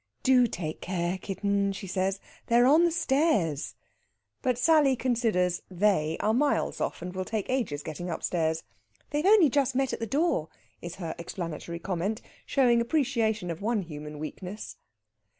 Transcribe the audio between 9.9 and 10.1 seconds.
at the